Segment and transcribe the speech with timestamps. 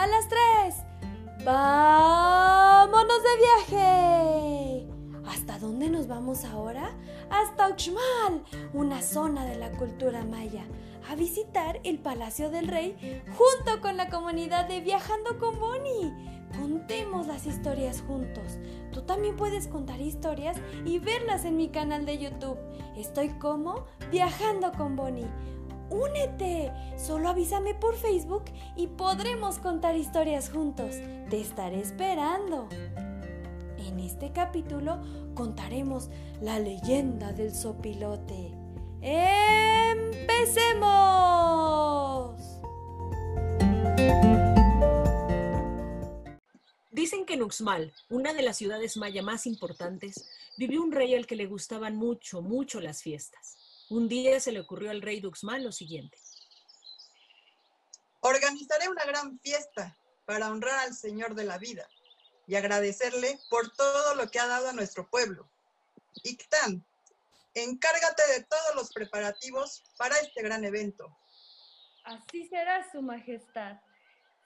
[0.00, 0.82] a las tres.
[1.44, 3.36] ¡Vámonos de
[3.68, 4.86] viaje!
[5.26, 6.96] ¿Hasta dónde nos vamos ahora?
[7.28, 8.42] Hasta Uxmal,
[8.72, 10.64] una zona de la cultura maya,
[11.10, 16.14] a visitar el Palacio del Rey junto con la comunidad de Viajando con Bonnie.
[16.58, 18.58] Contemos las historias juntos.
[18.92, 20.56] Tú también puedes contar historias
[20.86, 22.58] y verlas en mi canal de YouTube.
[22.96, 25.28] Estoy como Viajando con Bonnie.
[25.90, 26.72] ¡Únete!
[26.96, 28.44] Solo avísame por Facebook
[28.76, 30.94] y podremos contar historias juntos.
[31.28, 32.68] Te estaré esperando.
[33.78, 35.00] En este capítulo
[35.34, 36.08] contaremos
[36.40, 38.54] la leyenda del sopilote.
[39.02, 40.70] ¡Empecemos!
[46.92, 51.26] Dicen que en Uxmal, una de las ciudades maya más importantes, vivió un rey al
[51.26, 53.59] que le gustaban mucho, mucho las fiestas.
[53.90, 56.16] Un día se le ocurrió al rey Duxmal lo siguiente.
[58.20, 61.88] Organizaré una gran fiesta para honrar al Señor de la vida
[62.46, 65.50] y agradecerle por todo lo que ha dado a nuestro pueblo.
[66.22, 66.84] Ictán,
[67.54, 71.12] encárgate de todos los preparativos para este gran evento.
[72.04, 73.80] Así será, Su Majestad.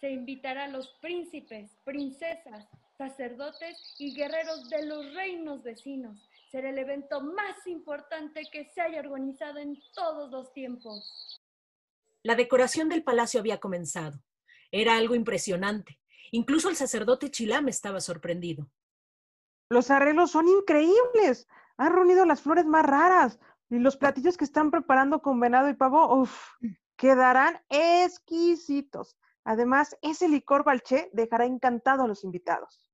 [0.00, 6.16] Se invitará a los príncipes, princesas, sacerdotes y guerreros de los reinos vecinos
[6.54, 11.42] será el evento más importante que se haya organizado en todos los tiempos.
[12.22, 14.20] La decoración del palacio había comenzado.
[14.70, 15.98] Era algo impresionante.
[16.30, 18.70] Incluso el sacerdote Chilam estaba sorprendido.
[19.68, 21.48] Los arreglos son increíbles.
[21.76, 25.74] Han reunido las flores más raras y los platillos que están preparando con venado y
[25.74, 26.50] pavo, uff,
[26.96, 29.16] quedarán exquisitos.
[29.42, 32.88] Además, ese licor balché dejará encantado a los invitados.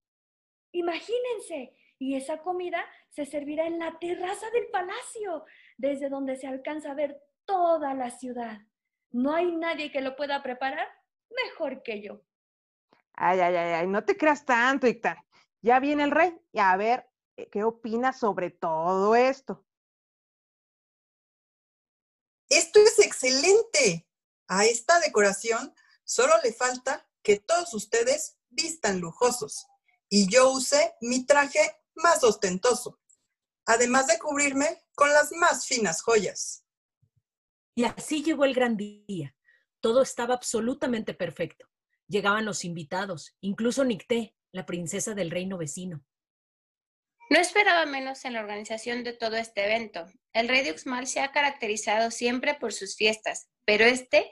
[0.72, 5.44] Imagínense, y esa comida se servirá en la terraza del palacio,
[5.76, 8.58] desde donde se alcanza a ver toda la ciudad.
[9.10, 10.88] No hay nadie que lo pueda preparar
[11.44, 12.22] mejor que yo.
[13.12, 15.18] Ay, ay, ay, ay, no te creas tanto, Ictan.
[15.60, 19.66] Ya viene el rey y a ver eh, qué opina sobre todo esto.
[22.48, 24.08] Esto es excelente.
[24.48, 29.66] A esta decoración solo le falta que todos ustedes vistan lujosos
[30.08, 33.00] y yo use mi traje más ostentoso,
[33.66, 36.64] además de cubrirme con las más finas joyas.
[37.74, 39.34] Y así llegó el gran día.
[39.80, 41.66] Todo estaba absolutamente perfecto.
[42.08, 46.04] Llegaban los invitados, incluso Nicté, la princesa del reino vecino.
[47.30, 50.06] No esperaba menos en la organización de todo este evento.
[50.32, 54.28] El rey de Uxmal se ha caracterizado siempre por sus fiestas, pero este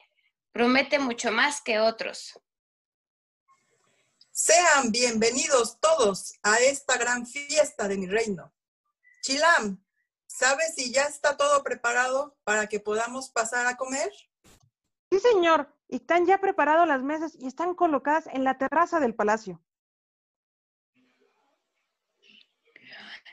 [0.53, 2.41] promete mucho más que otros.
[4.41, 8.55] Sean bienvenidos todos a esta gran fiesta de mi reino.
[9.21, 9.85] Chilam,
[10.29, 14.13] ¿sabes si ya está todo preparado para que podamos pasar a comer?
[15.11, 15.75] Sí, señor.
[15.89, 19.61] Están ya preparadas las mesas y están colocadas en la terraza del palacio.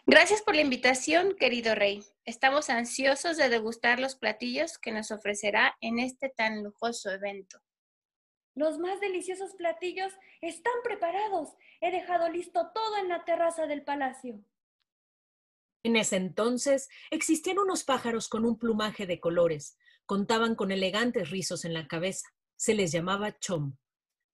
[0.08, 2.04] Gracias por la invitación, querido rey.
[2.24, 7.62] Estamos ansiosos de degustar los platillos que nos ofrecerá en este tan lujoso evento.
[8.56, 11.50] Los más deliciosos platillos están preparados.
[11.82, 14.42] He dejado listo todo en la terraza del palacio.
[15.84, 19.78] En ese entonces existían unos pájaros con un plumaje de colores.
[20.06, 22.30] Contaban con elegantes rizos en la cabeza.
[22.56, 23.76] Se les llamaba chom.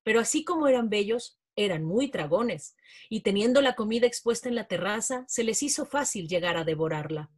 [0.04, 2.76] Pero así como eran bellos, eran muy dragones,
[3.10, 7.30] y teniendo la comida expuesta en la terraza, se les hizo fácil llegar a devorarla.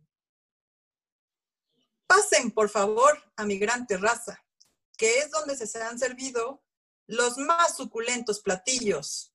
[2.07, 4.45] Pasen, por favor, a mi gran terraza,
[4.97, 6.62] que es donde se han servido
[7.07, 9.33] los más suculentos platillos.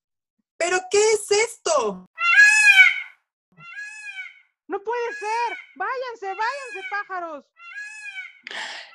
[0.56, 2.06] ¿Pero qué es esto?
[4.66, 5.56] No puede ser.
[5.76, 7.44] Váyanse, váyanse, pájaros.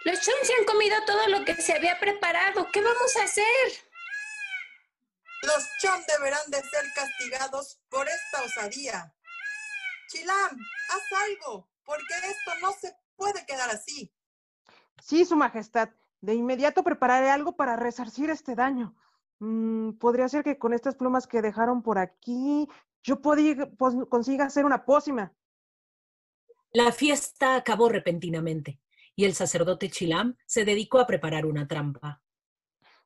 [0.06, 2.69] Los choms se han comido todo lo que se había preparado.
[2.72, 3.45] ¿Qué vamos a hacer?
[5.44, 9.13] Los chom deberán de ser castigados por esta osadía.
[10.09, 10.57] Chilam,
[10.89, 14.13] haz algo, porque esto no se puede quedar así.
[15.01, 15.89] Sí, Su Majestad.
[16.24, 18.96] De inmediato prepararé algo para resarcir este daño.
[19.40, 22.70] Mm, podría ser que con estas plumas que dejaron por aquí,
[23.04, 25.34] yo consiga hacer una pócima.
[26.72, 28.80] La fiesta acabó repentinamente
[29.18, 32.22] y el sacerdote Chilam se dedicó a preparar una trampa.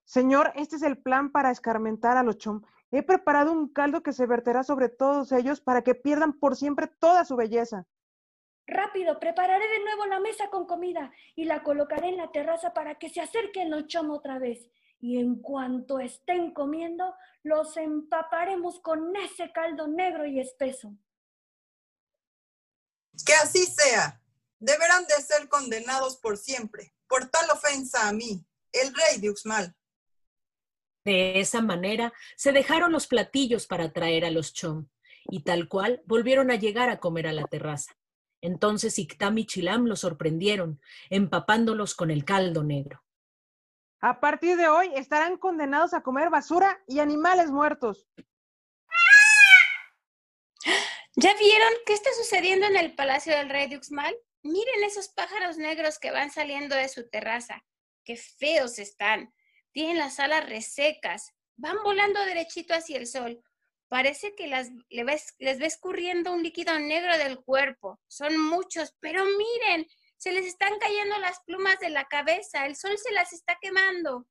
[0.04, 2.62] Señor, este es el plan para escarmentar a los chom.
[2.92, 6.86] He preparado un caldo que se verterá sobre todos ellos para que pierdan por siempre
[6.86, 7.88] toda su belleza.
[8.68, 12.96] Rápido, prepararé de nuevo la mesa con comida y la colocaré en la terraza para
[12.96, 14.70] que se acerquen los chom otra vez.
[15.00, 20.98] Y en cuanto estén comiendo, los empaparemos con ese caldo negro y espeso.
[23.26, 24.22] Que así sea.
[24.60, 28.44] Deberán de ser condenados por siempre, por tal ofensa a mí,
[28.74, 29.76] el rey de Uxmal.
[31.06, 34.90] De esa manera se dejaron los platillos para traer a los chom,
[35.30, 37.94] y tal cual volvieron a llegar a comer a la terraza.
[38.48, 40.80] Entonces Ictam y Chilam los sorprendieron,
[41.10, 43.04] empapándolos con el caldo negro.
[44.00, 48.08] A partir de hoy estarán condenados a comer basura y animales muertos.
[51.18, 54.16] ¿Ya vieron qué está sucediendo en el palacio del rey Duxmal?
[54.44, 57.66] Miren esos pájaros negros que van saliendo de su terraza.
[58.06, 59.34] Qué feos están.
[59.74, 61.34] Tienen las alas resecas.
[61.58, 63.44] Van volando derechito hacia el sol.
[63.88, 68.00] Parece que las, les ves escurriendo un líquido negro del cuerpo.
[68.08, 69.88] Son muchos, pero miren,
[70.18, 72.66] se les están cayendo las plumas de la cabeza.
[72.66, 74.28] El sol se las está quemando.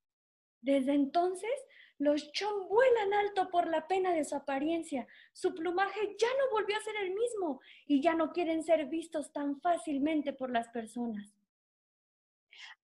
[0.60, 1.50] Desde entonces,
[1.98, 5.06] los chom vuelan alto por la pena de su apariencia.
[5.32, 9.32] Su plumaje ya no volvió a ser el mismo y ya no quieren ser vistos
[9.32, 11.32] tan fácilmente por las personas.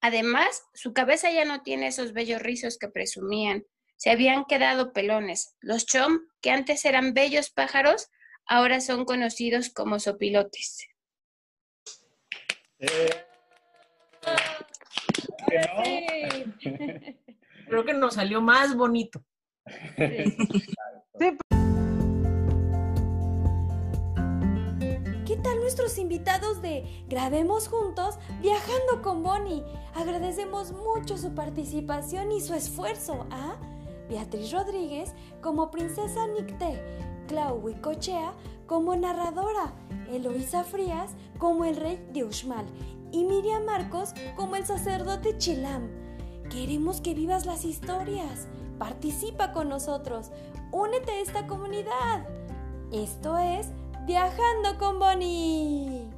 [0.01, 3.67] Además, su cabeza ya no tiene esos bellos rizos que presumían
[4.03, 5.55] se habían quedado pelones.
[5.61, 8.11] Los chom, que antes eran bellos pájaros,
[8.47, 10.89] ahora son conocidos como sopilotes.
[17.69, 19.25] Creo que nos salió más bonito.
[21.21, 21.39] Sí.
[25.25, 29.63] ¿Qué tal nuestros invitados de Grabemos Juntos Viajando con Bonnie?
[29.95, 33.29] Agradecemos mucho su participación y su esfuerzo.
[33.31, 33.57] ¿ah?
[34.13, 36.79] Beatriz Rodríguez como Princesa Nicté,
[37.29, 38.35] Clau Huicochea
[38.67, 39.73] como narradora,
[40.11, 42.67] Eloísa Frías como el rey de Uxmal
[43.11, 45.89] y Miriam Marcos como el sacerdote Chilam.
[46.51, 48.49] Queremos que vivas las historias.
[48.79, 50.31] Participa con nosotros.
[50.73, 52.29] Únete a esta comunidad.
[52.93, 53.69] Esto es
[54.05, 56.11] Viajando con Bonnie.